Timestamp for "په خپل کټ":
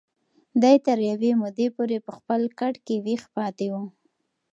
2.05-2.75